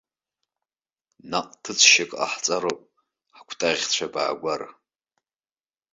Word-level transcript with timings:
Наҟ 1.29 1.47
ҭыҵшьак 1.63 2.11
ҟаҳҵароуп 2.17 2.81
ҳакәтаӷьцәа-баагәара. 3.35 4.69